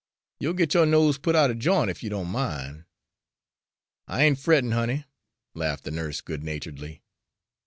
[0.39, 2.85] "You'll get yo' nose put out er j'int, ef you don't min'."
[4.07, 5.05] "I ain't frettin', honey,"
[5.53, 7.03] laughed the nurse good naturedly.